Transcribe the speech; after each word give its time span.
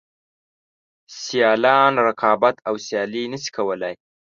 سیالان 1.21 1.93
رقابت 2.07 2.55
او 2.67 2.75
سیالي 2.85 3.23
نشي 3.31 3.49
کولای. 3.57 3.95